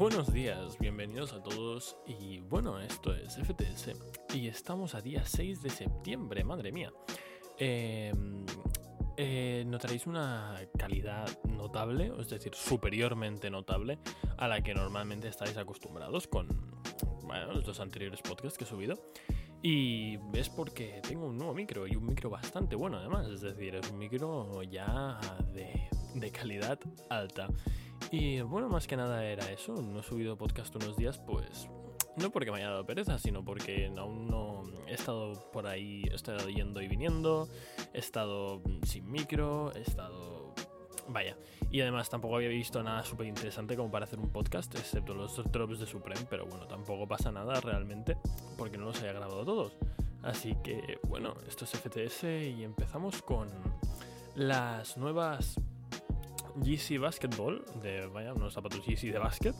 [0.00, 3.90] Buenos días, bienvenidos a todos y bueno, esto es FTS
[4.34, 6.90] y estamos a día 6 de septiembre, madre mía.
[7.58, 8.10] Eh,
[9.18, 13.98] eh, notaréis una calidad notable, es decir, superiormente notable
[14.38, 16.48] a la que normalmente estáis acostumbrados con
[17.52, 18.98] los dos anteriores podcasts que he subido.
[19.62, 23.74] Y es porque tengo un nuevo micro y un micro bastante bueno además, es decir,
[23.74, 25.20] es un micro ya
[25.52, 26.80] de, de calidad
[27.10, 27.48] alta.
[28.10, 31.68] Y bueno, más que nada era eso, no he subido podcast unos días, pues
[32.16, 36.14] no porque me haya dado pereza, sino porque aún no he estado por ahí, he
[36.14, 37.48] estado yendo y viniendo,
[37.92, 40.52] he estado sin micro, he estado...
[41.08, 41.36] Vaya,
[41.70, 45.42] y además tampoco había visto nada súper interesante como para hacer un podcast, excepto los
[45.50, 48.16] drops de Supreme, pero bueno, tampoco pasa nada realmente,
[48.56, 49.72] porque no los haya grabado todos.
[50.22, 53.48] Así que bueno, esto es FTS y empezamos con
[54.34, 55.56] las nuevas
[56.62, 59.54] GC Basketball, de vaya, unos zapatos GC de básquet,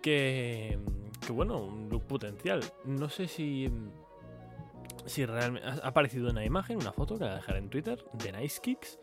[0.00, 0.78] que,
[1.24, 2.60] que bueno, un look potencial.
[2.84, 3.70] No sé si
[5.06, 8.60] si realmente ha aparecido una imagen, una foto que la dejaré en Twitter de Nice
[8.60, 8.98] Kicks.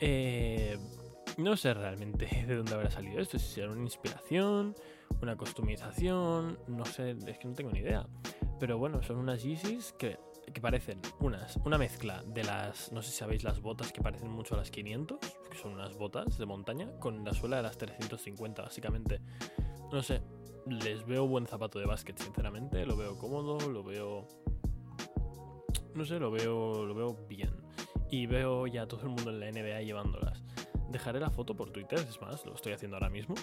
[0.00, 0.78] Eh,
[1.36, 4.74] no sé realmente de dónde habrá salido esto, si será una inspiración,
[5.20, 8.06] una customización, no sé, es que no tengo ni idea.
[8.58, 10.18] Pero bueno, son unas Yeezys que,
[10.52, 14.30] que parecen unas, una mezcla de las, no sé si sabéis, las botas que parecen
[14.30, 15.18] mucho a las 500,
[15.50, 19.20] que son unas botas de montaña, con la suela de las 350, básicamente.
[19.92, 20.22] No sé,
[20.66, 24.26] les veo buen zapato de básquet, sinceramente, lo veo cómodo, lo veo...
[25.94, 27.50] No sé, lo veo, lo veo bien.
[28.10, 30.42] Y veo ya todo el mundo en la NBA llevándolas.
[30.90, 33.34] Dejaré la foto por Twitter, es más, lo estoy haciendo ahora mismo,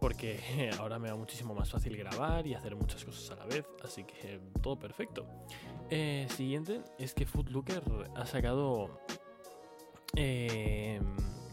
[0.00, 3.66] porque ahora me va muchísimo más fácil grabar y hacer muchas cosas a la vez,
[3.82, 5.26] así que todo perfecto.
[5.90, 7.82] Eh, siguiente es que Footlooker
[8.14, 9.00] ha sacado...
[10.16, 11.00] Eh,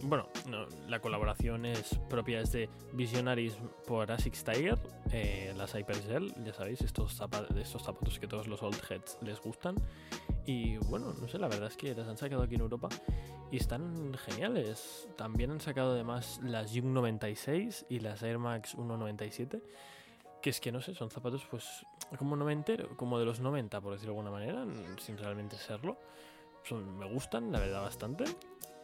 [0.04, 3.56] bueno, no, la colaboración es propia es de Visionaries
[3.88, 4.78] por Asics Tiger,
[5.12, 7.22] eh, las Hypergel, ya sabéis, estos,
[7.56, 9.76] estos zapatos que todos los old heads les gustan.
[10.46, 12.90] Y bueno, no sé, la verdad es que las han sacado aquí en Europa
[13.50, 15.08] y están geniales.
[15.16, 19.62] También han sacado además las Jung 96 y las Air Max 197.
[20.44, 21.86] Que es que no sé, son zapatos pues
[22.20, 24.66] como noventero, como de los 90 por decirlo de alguna manera,
[25.00, 25.98] sin realmente serlo.
[26.64, 28.26] Son, me gustan, la verdad, bastante.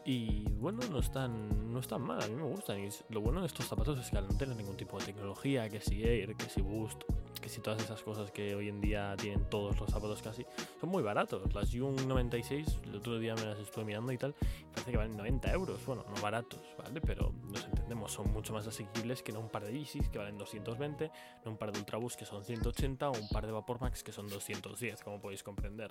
[0.05, 2.79] Y bueno, no están, no están mal, a mí me gustan.
[2.79, 5.69] Y lo bueno de estos zapatos es que al no tener ningún tipo de tecnología,
[5.69, 7.03] que si Air, que si Boost,
[7.49, 10.45] si todas esas cosas que hoy en día tienen todos los zapatos casi,
[10.79, 11.53] son muy baratos.
[11.53, 14.35] Las Jung 96, el otro día me las estuve mirando y tal,
[14.71, 15.85] parece que valen 90 euros.
[15.85, 17.01] Bueno, no baratos, ¿vale?
[17.01, 20.38] Pero nos entendemos, son mucho más asequibles que no un par de Yeezys que valen
[20.38, 21.11] 220,
[21.43, 24.27] no un par de Ultraboost que son 180 o un par de Vapormax que son
[24.27, 25.89] 210, como podéis comprender.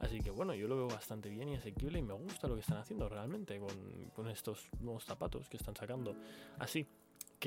[0.00, 2.60] Así que bueno, yo lo veo bastante bien y asequible y me gusta lo que
[2.60, 6.16] están haciendo realmente con, con estos nuevos zapatos que están sacando.
[6.58, 6.86] Así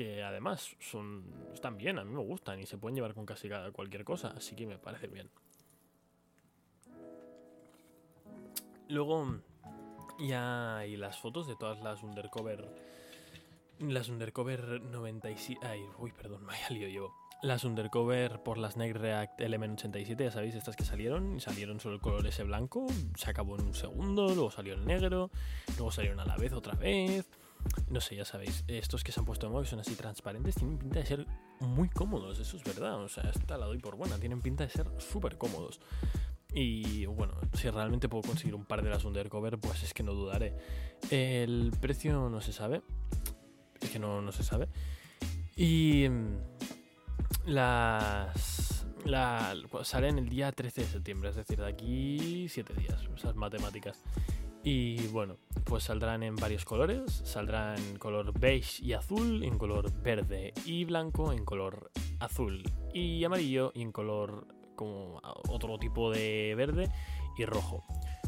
[0.00, 1.22] que además son
[1.52, 4.56] están bien, a mí me gustan y se pueden llevar con casi cualquier cosa, así
[4.56, 5.28] que me parece bien.
[8.88, 9.42] Luego
[10.18, 12.66] ya hay las fotos de todas las undercover
[13.78, 17.14] las undercover 97, ay, uy, perdón, me lío yo.
[17.42, 21.78] Las undercover por las Nike React Element 87, ya sabéis, estas que salieron, y salieron
[21.78, 22.86] solo el color ese blanco,
[23.16, 25.30] se acabó en un segundo, luego salió el negro,
[25.76, 27.28] luego salieron a la vez otra vez.
[27.88, 30.54] No sé, ya sabéis, estos que se han puesto de moda, que son así transparentes,
[30.54, 31.26] tienen pinta de ser
[31.60, 33.02] muy cómodos, eso es verdad.
[33.02, 35.80] O sea, esta la doy por buena, tienen pinta de ser súper cómodos.
[36.52, 40.14] Y bueno, si realmente puedo conseguir un par de las undercover, pues es que no
[40.14, 40.56] dudaré.
[41.10, 42.82] El precio no se sabe,
[43.80, 44.68] es que no, no se sabe.
[45.56, 46.06] Y
[47.46, 53.36] las, la, salen el día 13 de septiembre, es decir, de aquí 7 días, esas
[53.36, 54.02] matemáticas.
[54.62, 57.22] Y bueno, pues saldrán en varios colores.
[57.24, 62.62] Saldrán en color beige y azul, en color verde y blanco, en color azul
[62.92, 66.90] y amarillo y en color como otro tipo de verde
[67.38, 67.84] y rojo.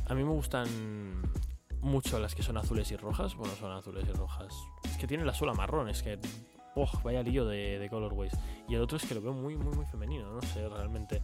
[0.07, 1.23] A mí me gustan
[1.81, 3.35] mucho las que son azules y rojas.
[3.37, 4.55] Bueno, son azules y rojas.
[4.85, 6.19] Es que tiene la suela marrón, es que...
[6.75, 8.33] Oh, vaya lío de, de colorways.
[8.67, 11.21] Y el otro es que lo veo muy, muy, muy femenino, no sé, realmente.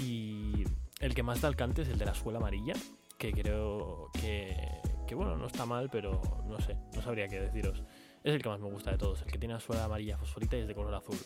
[0.00, 0.62] Y
[1.00, 2.74] el que más da alcance es el de la suela amarilla,
[3.18, 7.82] que creo que, bueno, no está mal, pero no sé, no sabría qué deciros.
[8.22, 10.56] Es el que más me gusta de todos, el que tiene la suela amarilla fosforita
[10.56, 11.16] y es de color azul.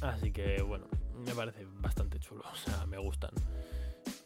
[0.00, 0.86] Así que bueno,
[1.24, 3.30] me parece bastante chulo, o sea, me gustan.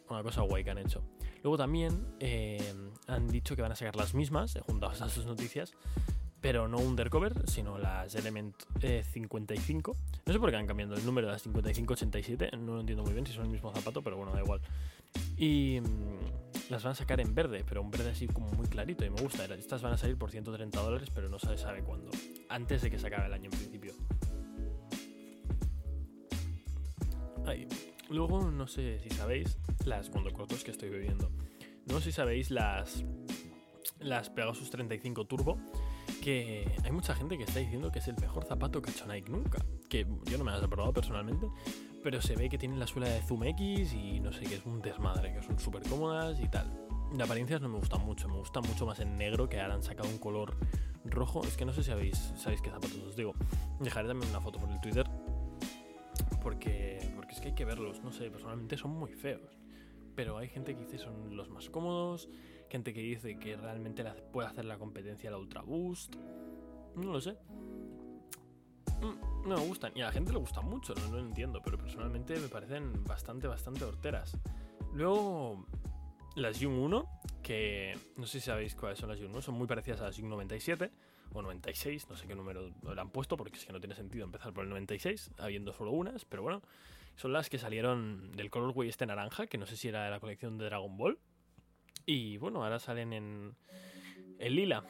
[0.09, 1.03] Una cosa guay que han hecho.
[1.43, 2.75] Luego también eh,
[3.07, 5.75] han dicho que van a sacar las mismas, eh, junto a sus noticias,
[6.41, 9.93] pero no Undercover, sino las Element 55.
[9.93, 13.05] Eh, no sé por qué han cambiado el número de las 5587, no lo entiendo
[13.05, 14.61] muy bien si son el mismo zapato, pero bueno, da igual.
[15.37, 16.16] Y mm,
[16.71, 19.21] las van a sacar en verde, pero un verde así como muy clarito y me
[19.21, 19.45] gusta.
[19.45, 22.11] Estas van a salir por 130 dólares, pero no se sabe cuándo.
[22.49, 23.93] Antes de que se acabe el año en principio.
[27.47, 27.69] Ahí.
[28.09, 31.31] Luego, no sé si sabéis las condocotos que estoy bebiendo.
[31.87, 33.05] No sé si sabéis las,
[34.01, 35.59] las Pegasus 35 Turbo,
[36.23, 39.07] que hay mucha gente que está diciendo que es el mejor zapato que ha hecho
[39.31, 39.65] nunca.
[39.89, 41.49] Que yo no me las he probado personalmente,
[42.07, 44.65] pero se ve que tienen la suela de Zoom X y no sé, que es
[44.65, 46.73] un desmadre, que son súper cómodas y tal.
[47.13, 49.83] De apariencias no me gustan mucho, me gustan mucho más en negro, que ahora han
[49.83, 50.57] sacado un color
[51.05, 51.43] rojo.
[51.43, 53.35] Es que no sé si sabéis, sabéis qué zapatos os digo.
[53.81, 55.05] Dejaré también una foto por el Twitter,
[56.45, 59.59] porque, porque es que hay que verlos, no sé, personalmente son muy feos.
[60.15, 62.29] Pero hay gente que dice son los más cómodos,
[62.71, 66.15] gente que dice que realmente puede hacer la competencia la Ultra Boost.
[66.95, 67.37] No lo sé.
[69.01, 69.93] Mm, no me gustan.
[69.95, 73.47] Y a la gente le gusta mucho, no, lo entiendo, pero personalmente me parecen bastante,
[73.47, 74.37] bastante horteras.
[74.93, 75.67] Luego,
[76.35, 79.67] las Jung 1, que no sé si sabéis cuáles son las Jung 1, son muy
[79.67, 80.91] parecidas a las Jung 97
[81.33, 84.25] o 96, no sé qué número le han puesto porque es que no tiene sentido
[84.25, 86.63] empezar por el 96, habiendo solo unas, pero bueno,
[87.17, 90.21] son las que salieron del colorway este naranja, que no sé si era de la
[90.21, 91.19] colección de Dragon Ball,
[92.07, 93.57] y bueno, ahora salen en
[94.39, 94.85] el lila.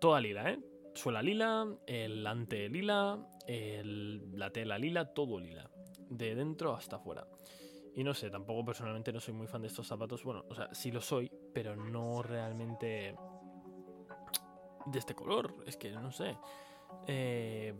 [0.00, 0.58] Toda lila, ¿eh?
[0.96, 5.70] Suela lila, el ante lila, el, la tela lila, todo lila.
[6.08, 7.26] De dentro hasta afuera.
[7.94, 10.24] Y no sé, tampoco personalmente no soy muy fan de estos zapatos.
[10.24, 13.14] Bueno, o sea, sí lo soy, pero no realmente
[14.86, 15.54] de este color.
[15.66, 16.36] Es que no sé.
[17.06, 17.74] Eh,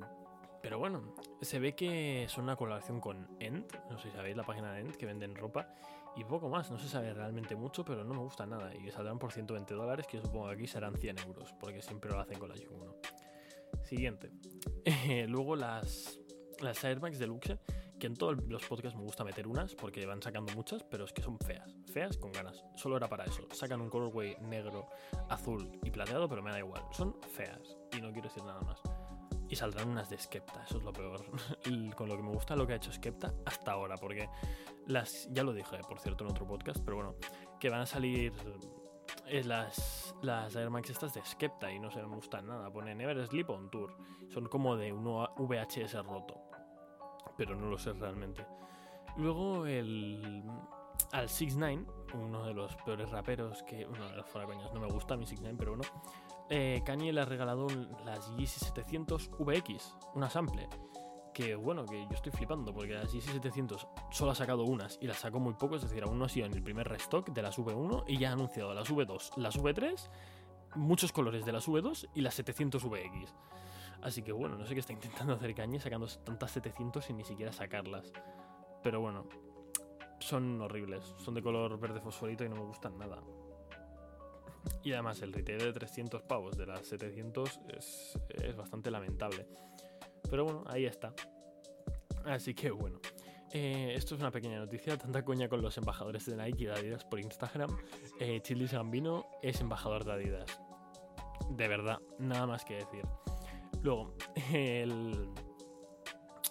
[0.62, 3.66] pero bueno, se ve que son una colaboración con End.
[3.90, 5.74] No sé si sabéis la página de End que venden ropa
[6.16, 6.70] y poco más.
[6.70, 8.74] No se sabe realmente mucho, pero no me gusta nada.
[8.74, 12.18] Y saldrán por 120 dólares, que supongo que aquí serán 100 euros, porque siempre lo
[12.18, 12.94] hacen con la Yu1.
[13.82, 14.30] Siguiente.
[15.28, 16.18] luego las,
[16.60, 17.58] las Air Max Deluxe,
[17.98, 21.12] que en todos los podcasts me gusta meter unas, porque van sacando muchas, pero es
[21.12, 21.76] que son feas.
[21.92, 22.64] Feas con ganas.
[22.74, 23.46] Solo era para eso.
[23.52, 24.88] Sacan un colorway negro,
[25.28, 26.82] azul y plateado, pero me da igual.
[26.92, 27.76] Son feas.
[27.96, 28.80] Y no quiero decir nada más.
[29.48, 31.25] Y saldrán unas de Skepta, eso es lo peor.
[31.96, 34.28] con lo que me gusta lo que ha hecho Skepta hasta ahora, porque
[34.87, 37.14] las, ya lo dije, por cierto, en otro podcast, pero bueno,
[37.60, 38.32] que van a salir
[39.26, 42.70] es eh, las, las Air Max estas de Skepta y no no me gustan nada.
[42.70, 43.96] Pone Never Sleep on Tour.
[44.28, 46.40] Son como de un VHS roto.
[47.37, 48.46] Pero no lo sé realmente.
[49.16, 50.42] Luego el.
[51.12, 53.85] Al 6 9 uno de los peores raperos que.
[53.87, 55.85] Bueno, fuera coñas, no me gusta mi 6 9 pero bueno.
[56.49, 57.67] Eh, Kanye le ha regalado
[58.05, 60.69] las Yeezy 700 VX, una sample
[61.37, 65.19] que bueno, que yo estoy flipando porque la GC700 solo ha sacado unas y las
[65.19, 67.59] sacó muy poco, es decir, aún no ha sido en el primer restock de las
[67.59, 70.09] V1 y ya ha anunciado las V2, las V3,
[70.76, 73.35] muchos colores de las V2 y las 700 VX.
[74.00, 77.25] Así que bueno, no sé qué está intentando hacer Cañe sacando tantas 700 sin ni
[77.25, 78.14] siquiera sacarlas.
[78.82, 79.26] Pero bueno,
[80.18, 83.22] son horribles, son de color verde fosforito y no me gustan nada.
[84.82, 89.46] Y además el retail de 300 pavos de las 700 es, es bastante lamentable.
[90.28, 91.14] Pero bueno, ahí está.
[92.24, 93.00] Así que bueno.
[93.52, 96.72] Eh, esto es una pequeña noticia, tanta coña con los embajadores de Nike y de
[96.72, 97.74] Adidas por Instagram.
[98.20, 100.60] Eh, Gambino es embajador de Adidas.
[101.50, 103.04] De verdad, nada más que decir.
[103.82, 104.14] Luego,
[104.52, 105.30] el...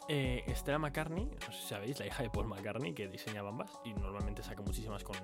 [0.08, 0.46] Eh,
[0.80, 4.44] McCartney, no sé si sabéis, la hija de Paul McCartney, que diseña bambas y normalmente
[4.44, 5.18] saca muchísimas con,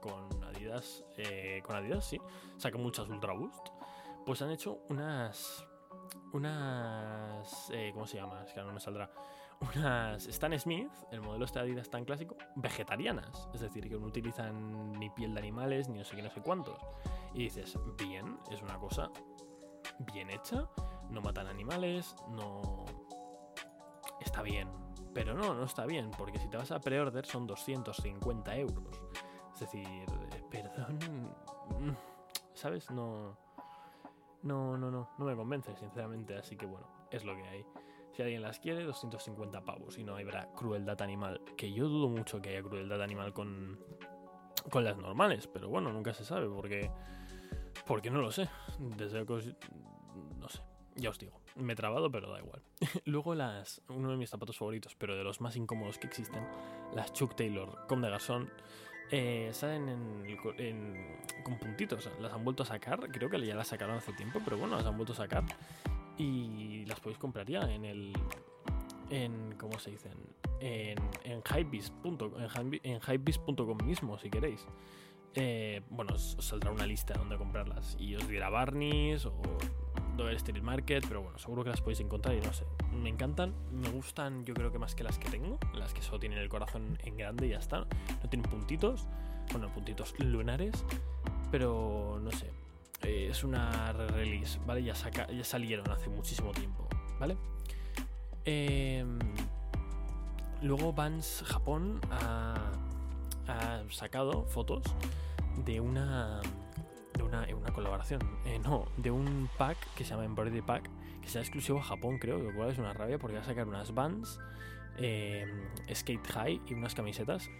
[0.00, 1.04] con Adidas.
[1.16, 2.20] Eh, con Adidas, sí.
[2.56, 3.68] Saca muchas Ultra Boost.
[4.24, 5.66] Pues han hecho unas
[6.32, 7.70] unas.
[7.72, 8.44] Eh, ¿Cómo se llama?
[8.44, 9.10] Es que no me saldrá.
[9.60, 13.48] Unas Stan Smith, el modelo este Adidas tan clásico, vegetarianas.
[13.52, 16.40] Es decir, que no utilizan ni piel de animales, ni no sé qué, no sé
[16.40, 16.78] cuántos.
[17.34, 19.10] Y dices, bien, es una cosa
[19.98, 20.68] bien hecha.
[21.10, 22.84] No matan animales, no.
[24.30, 24.68] Está bien.
[25.12, 29.02] Pero no, no está bien, porque si te vas a pre-order son 250 euros.
[29.54, 30.98] Es decir, eh, perdón.
[32.54, 32.90] ¿Sabes?
[32.90, 33.36] No
[34.42, 37.64] no, no, no, no me convence, sinceramente, así que bueno, es lo que hay.
[38.12, 42.40] Si alguien las quiere, 250 pavos y no habrá crueldad animal, que yo dudo mucho
[42.40, 43.78] que haya crueldad animal con,
[44.70, 46.90] con las normales, pero bueno, nunca se sabe porque,
[47.86, 48.48] porque no lo sé.
[48.96, 49.54] Desde que
[50.38, 50.62] no sé,
[50.96, 52.62] ya os digo, me he trabado, pero da igual.
[53.04, 56.46] Luego las, uno de mis zapatos favoritos, pero de los más incómodos que existen,
[56.94, 58.50] las Chuck Taylor Comme de Garçon
[59.12, 62.08] eh, salen en, con puntitos.
[62.20, 63.00] Las han vuelto a sacar.
[63.10, 65.44] Creo que ya las sacaron hace tiempo, pero bueno, las han vuelto a sacar.
[66.16, 68.12] Y las podéis comprar ya en el.
[69.10, 70.12] En, ¿Cómo se dicen?
[70.60, 74.66] En, en hypebeast.com mismo, si queréis.
[75.34, 77.96] Eh, bueno, os, saldrá una lista donde comprarlas.
[77.98, 79.42] Y os dirá Barnies o
[80.16, 82.64] Dover Street Market, pero bueno, seguro que las podéis encontrar y no sé.
[82.92, 86.20] Me encantan, me gustan yo creo que más que las que tengo, las que solo
[86.20, 87.80] tienen el corazón en grande y ya está.
[87.80, 89.06] No tienen puntitos,
[89.52, 90.84] bueno, puntitos lunares,
[91.50, 92.50] pero no sé.
[93.02, 94.82] Eh, es una release, ¿vale?
[94.82, 96.86] Ya, saca, ya salieron hace muchísimo tiempo,
[97.18, 97.36] ¿vale?
[98.44, 99.18] Em,
[100.62, 102.72] luego Vans Japón ha,
[103.90, 104.82] sacado fotos
[105.64, 106.40] de una
[107.30, 110.90] una, colaboración, eh, no, de un pack que se llama Embroidery Pack,
[111.22, 113.66] que sea exclusivo a Japón, creo, lo cual es una rabia porque va a sacar
[113.66, 114.40] unas Vans
[114.98, 115.46] eh,
[115.94, 117.50] Skate High y unas camisetas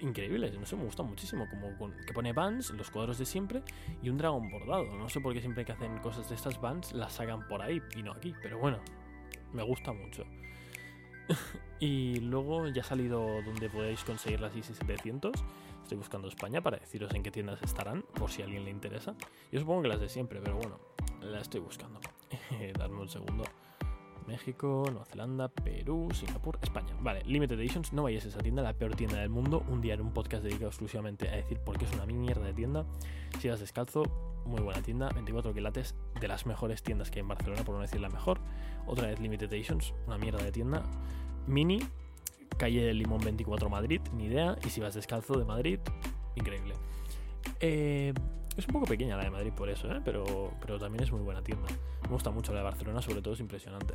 [0.00, 3.62] increíbles, no sé, me gusta muchísimo, como con- que pone Vans, los cuadros de siempre
[4.02, 4.84] y un dragón bordado.
[4.96, 7.80] No sé por qué siempre que hacen cosas de estas Vans las sacan por ahí
[7.96, 8.78] y no aquí, pero bueno,
[9.52, 10.24] me gusta mucho.
[11.80, 15.32] y luego ya ha salido donde podéis conseguir las Easy 700.
[15.82, 19.14] Estoy buscando España para deciros en qué tiendas estarán, por si a alguien le interesa.
[19.50, 20.78] Yo supongo que las de siempre, pero bueno,
[21.20, 22.00] las estoy buscando.
[22.78, 23.44] Darme un segundo.
[24.26, 26.94] México, Nueva Zelanda, Perú, Singapur, España.
[27.00, 29.64] Vale, Limited Editions, no vayáis a esa tienda, la peor tienda del mundo.
[29.68, 32.54] Un día haré un podcast dedicado exclusivamente a decir por qué es una mierda de
[32.54, 32.86] tienda.
[33.40, 34.04] Si vas descalzo,
[34.44, 37.80] muy buena tienda, 24 quilates, de las mejores tiendas que hay en Barcelona, por no
[37.80, 38.38] decir la mejor.
[38.86, 40.82] Otra vez Limited Editions, una mierda de tienda.
[41.46, 41.80] Mini,
[42.62, 44.56] calle del Limón 24 Madrid, ni idea.
[44.64, 45.80] Y si vas descalzo de Madrid,
[46.36, 46.74] increíble.
[47.58, 48.14] Eh,
[48.56, 50.00] es un poco pequeña la de Madrid por eso, ¿eh?
[50.04, 51.66] pero, pero también es muy buena tienda.
[52.02, 53.94] Me gusta mucho la de Barcelona, sobre todo es impresionante.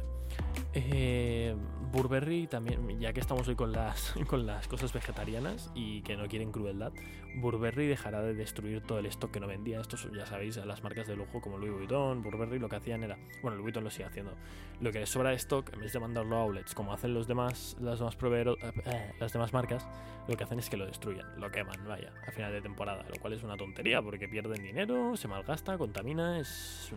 [0.74, 1.56] Eh,
[1.92, 6.28] Burberry también, ya que estamos hoy con las, con las cosas vegetarianas y que no
[6.28, 6.92] quieren crueldad,
[7.36, 9.80] Burberry dejará de destruir todo el stock que no vendía.
[9.80, 13.04] Esto son, ya sabéis, las marcas de lujo como Louis Vuitton, Burberry lo que hacían
[13.04, 14.34] era, bueno, Louis Vuitton lo sigue haciendo,
[14.82, 17.28] lo que les sobra de stock, en vez de mandarlo a outlets como hacen los
[17.28, 19.88] demás, las demás eh, las demás marcas,
[20.28, 23.20] lo que hacen es que lo destruyen, lo queman, vaya, a final de temporada, lo
[23.20, 26.92] cual es una tontería porque pierden dinero, se malgasta, contamina, es...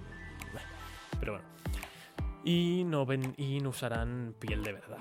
[1.21, 1.70] Pero bueno.
[2.45, 3.07] Y no,
[3.37, 4.99] y no usarán piel de verdad.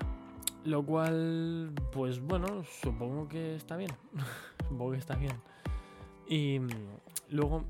[0.64, 3.90] Lo cual, pues bueno, supongo que está bien.
[4.68, 5.40] supongo que está bien.
[6.26, 6.68] Y mm,
[7.30, 7.64] luego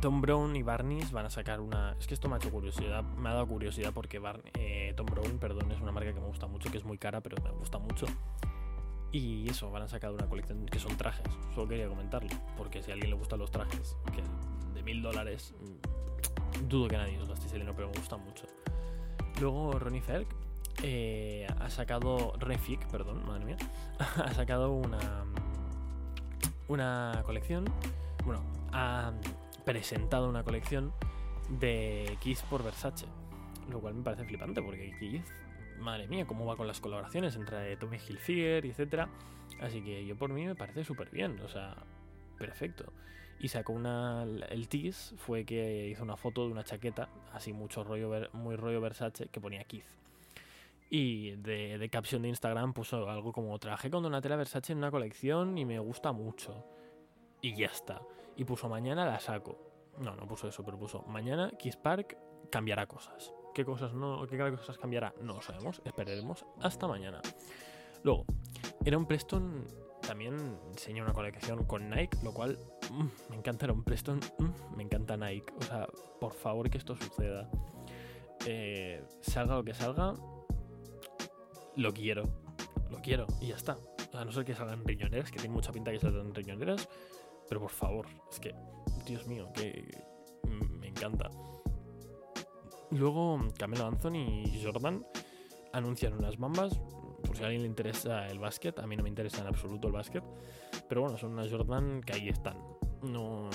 [0.00, 1.96] Tom Brown y Barneys van a sacar una...
[1.98, 4.20] Es que esto me ha hecho curiosidad, me ha dado curiosidad porque
[4.54, 7.20] eh, Tom Brown, perdón, es una marca que me gusta mucho, que es muy cara,
[7.20, 8.06] pero me gusta mucho.
[9.10, 11.26] Y eso, van a sacar una colección que son trajes.
[11.54, 14.22] Solo quería comentarlo, porque si a alguien le gustan los trajes, que
[14.74, 18.44] de mil dólares, mm, dudo que nadie los esté saliendo, pero me gustan mucho.
[19.40, 20.26] Luego Ronnie Ferg
[20.82, 23.56] eh, ha sacado, Ronnie Fick, perdón, madre mía,
[23.98, 25.24] ha sacado una,
[26.68, 27.64] una colección,
[28.24, 28.42] bueno,
[28.72, 29.12] ha
[29.64, 30.92] presentado una colección
[31.50, 33.06] de Kiss por Versace,
[33.70, 35.22] lo cual me parece flipante porque Kiss,
[35.78, 39.08] madre mía, cómo va con las colaboraciones entre Tommy Hilfiger y etcétera,
[39.60, 41.76] así que yo por mí me parece súper bien, o sea,
[42.38, 42.92] perfecto.
[43.40, 47.84] Y sacó una, el tease fue que hizo una foto de una chaqueta, así mucho
[47.84, 49.84] rollo, muy rollo Versace, que ponía Keith.
[50.90, 54.90] Y de, de caption de Instagram puso algo como trabajé con Donatella Versace en una
[54.90, 56.64] colección y me gusta mucho.
[57.40, 58.00] Y ya está.
[58.36, 59.58] Y puso mañana la saco.
[59.98, 62.16] No, no puso eso, pero puso mañana Kiss Park
[62.50, 63.32] cambiará cosas.
[63.54, 65.12] ¿Qué cosas no, qué cosas cambiará?
[65.20, 65.82] No lo sabemos.
[65.84, 67.20] Esperaremos hasta mañana.
[68.02, 68.24] Luego,
[68.84, 69.66] era un Preston
[70.08, 72.58] también enseña una colección con Nike, lo cual
[72.90, 75.52] mm, me encanta Aaron Preston, mm, me encanta Nike.
[75.58, 75.86] O sea,
[76.18, 77.50] por favor que esto suceda.
[78.46, 80.14] Eh, salga lo que salga,
[81.76, 82.22] lo quiero.
[82.90, 83.76] Lo quiero y ya está.
[84.14, 86.88] A no ser que salgan riñoneras, que tiene mucha pinta que salgan riñoneras.
[87.46, 88.54] Pero por favor, es que,
[89.04, 89.90] Dios mío, que
[90.44, 91.30] mm, me encanta.
[92.92, 95.04] Luego, Camelo Anthony y Jordan
[95.74, 96.80] anuncian unas bambas.
[97.28, 99.86] Por si a alguien le interesa el básquet, a mí no me interesa en absoluto
[99.86, 100.24] el básquet.
[100.88, 102.56] Pero bueno, son unas Jordan que ahí están.
[103.02, 103.48] No,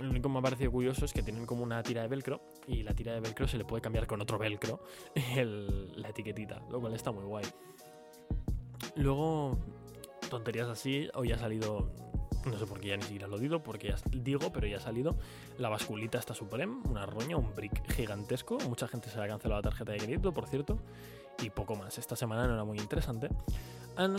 [0.00, 2.40] lo único que me ha parecido curioso es que tienen como una tira de velcro
[2.66, 4.82] y la tira de velcro se le puede cambiar con otro velcro
[5.36, 7.44] el- la etiquetita, lo cual está muy guay.
[8.96, 9.56] Luego,
[10.28, 11.90] tonterías así, hoy ha salido,
[12.46, 14.80] no sé por qué ya ni siquiera lo digo, porque ya digo, pero ya ha
[14.80, 15.16] salido
[15.58, 18.58] la basculita esta Supreme, una roña, un brick gigantesco.
[18.68, 20.78] Mucha gente se le ha cancelado la tarjeta de crédito, por cierto,
[21.42, 21.98] y poco más.
[21.98, 23.28] Esta semana no era muy interesante.
[23.96, 24.18] No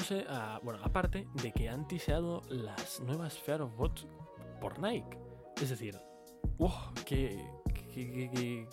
[0.64, 4.08] bueno, aparte de que han tiseado las nuevas Fear of Bots
[4.62, 5.18] por Nike.
[5.62, 6.00] Es decir,
[6.58, 6.72] ¡wow!
[7.06, 7.44] ¡Qué,
[7.74, 8.68] qué, qué- qué-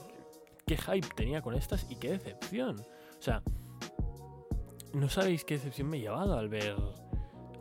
[0.67, 2.81] qué hype tenía con estas y qué decepción!
[2.81, 3.43] O sea,
[4.93, 6.77] no sabéis qué decepción me he llevado al ver,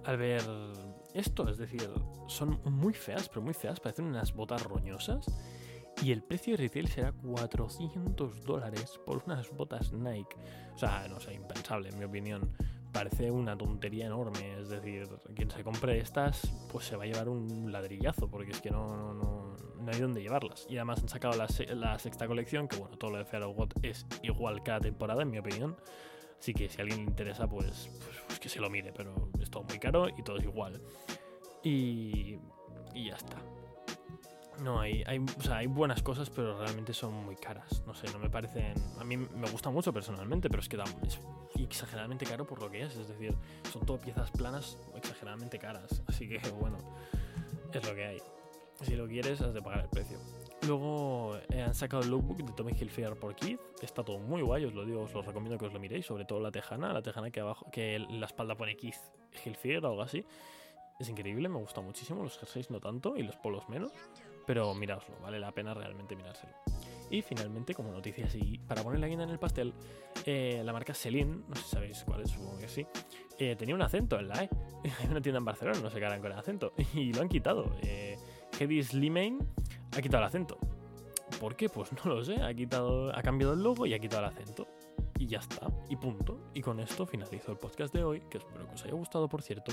[0.05, 0.41] al ver
[1.13, 1.47] esto.
[1.49, 1.89] Es decir,
[2.27, 3.79] son muy feas, pero muy feas.
[3.79, 5.25] Parecen unas botas roñosas.
[6.01, 10.35] Y el precio de retail será 400 dólares por unas botas Nike.
[10.73, 12.55] O sea, no sé, impensable en mi opinión.
[12.93, 14.59] Parece una tontería enorme.
[14.61, 16.41] Es decir, quien se compre estas,
[16.71, 20.21] pues se va a llevar un ladrillazo, porque es que no, no, no, hay dónde
[20.21, 20.65] llevarlas.
[20.69, 23.43] Y además han sacado la, se- la sexta colección, que bueno, todo lo de Fear
[23.43, 25.75] of God es igual cada temporada, en mi opinión.
[26.39, 29.29] Así que si a alguien le interesa, pues, pues, pues que se lo mire, pero
[29.41, 30.81] es todo muy caro y todo es igual.
[31.61, 32.37] Y,
[32.95, 33.35] y ya está.
[34.63, 37.81] No, hay, hay, o sea, hay buenas cosas, pero realmente son muy caras.
[37.85, 38.73] No sé, no me parecen.
[38.99, 41.19] A mí me gusta mucho personalmente, pero es que da, es
[41.55, 42.95] exageradamente caro por lo que es.
[42.95, 43.35] Es decir,
[43.71, 46.03] son todo piezas planas exageradamente caras.
[46.07, 46.77] Así que, bueno,
[47.73, 48.21] es lo que hay.
[48.81, 50.17] Si lo quieres, has de pagar el precio.
[50.65, 53.59] Luego eh, han sacado el lookbook de Tommy Hilfiger por Keith.
[53.81, 56.05] Está todo muy guay, os lo digo, os lo recomiendo que os lo miréis.
[56.05, 58.95] Sobre todo la tejana, la tejana que abajo, que la espalda pone Keith
[59.43, 60.25] Hilfiger o algo así.
[60.99, 62.23] Es increíble, me gusta muchísimo.
[62.23, 63.91] Los jerseys no tanto y los polos menos.
[64.49, 66.51] Pero miraoslo, vale la pena realmente mirárselo.
[67.11, 69.75] Y finalmente, como noticia así, para poner la guinda en el pastel,
[70.25, 72.83] eh, la marca Celine, no sé si sabéis cuál es, supongo que sí,
[73.37, 74.49] eh, tenía un acento en la E.
[75.01, 76.73] Hay una tienda en Barcelona, no se quedarán con el acento.
[76.95, 77.75] Y lo han quitado.
[77.83, 78.17] Eh,
[78.81, 79.37] Slimane
[79.95, 80.57] ha quitado el acento.
[81.39, 81.69] ¿Por qué?
[81.69, 82.41] Pues no lo sé.
[82.41, 84.67] Ha, quitado, ha cambiado el logo y ha quitado el acento.
[85.19, 85.67] Y ya está.
[85.89, 86.49] Y punto.
[86.55, 89.43] Y con esto finalizo el podcast de hoy, que espero que os haya gustado, por
[89.43, 89.71] cierto.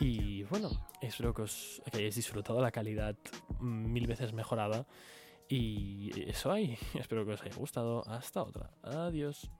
[0.00, 0.70] Y bueno,
[1.00, 3.16] espero que, os, hayáis disfrutado la calidad
[3.60, 4.86] mil veces mejorada.
[5.48, 6.78] Y eso hay.
[6.94, 8.02] Espero que os haya gustado.
[8.08, 8.70] Hasta otra.
[8.82, 9.50] Adiós.